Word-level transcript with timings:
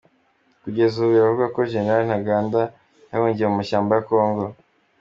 Kugeza 0.63 0.93
ubu 0.97 1.09
biravugwa 1.13 1.45
ko 1.55 1.59
Gen 1.71 1.87
Ntaganda 2.07 2.61
yahungiye 3.09 3.45
mu 3.49 3.55
mashyamba 3.59 3.91
ya 3.97 4.05
Congo. 4.09 4.45